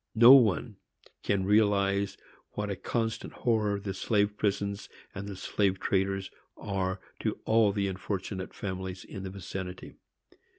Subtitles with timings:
[0.15, 0.77] No one
[1.21, 2.17] can realize
[2.53, 7.87] what a constant horror the slave prisons and the slave traders are to all the
[7.87, 9.93] unfortunate families in the vicinity.